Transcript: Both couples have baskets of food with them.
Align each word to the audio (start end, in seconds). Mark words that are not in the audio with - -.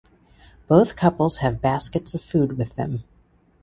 Both 0.67 0.95
couples 0.95 1.37
have 1.45 1.61
baskets 1.61 2.15
of 2.15 2.23
food 2.23 2.57
with 2.57 2.75
them. 2.75 3.03